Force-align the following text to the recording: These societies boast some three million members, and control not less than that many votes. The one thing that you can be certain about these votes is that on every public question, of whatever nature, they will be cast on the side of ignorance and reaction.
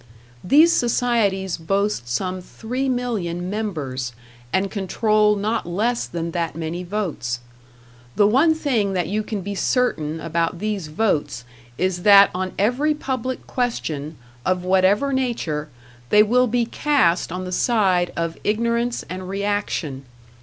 These 0.43 0.73
societies 0.73 1.57
boast 1.57 2.09
some 2.09 2.41
three 2.41 2.89
million 2.89 3.51
members, 3.51 4.13
and 4.51 4.71
control 4.71 5.35
not 5.35 5.67
less 5.67 6.07
than 6.07 6.31
that 6.31 6.55
many 6.55 6.81
votes. 6.83 7.39
The 8.15 8.25
one 8.25 8.55
thing 8.55 8.93
that 8.93 9.09
you 9.09 9.21
can 9.21 9.41
be 9.43 9.53
certain 9.53 10.19
about 10.19 10.57
these 10.57 10.87
votes 10.87 11.43
is 11.77 12.01
that 12.01 12.31
on 12.33 12.53
every 12.57 12.95
public 12.95 13.45
question, 13.45 14.17
of 14.43 14.63
whatever 14.63 15.13
nature, 15.13 15.69
they 16.09 16.23
will 16.23 16.47
be 16.47 16.65
cast 16.65 17.31
on 17.31 17.45
the 17.45 17.51
side 17.51 18.11
of 18.17 18.39
ignorance 18.43 19.05
and 19.07 19.29
reaction. 19.29 20.05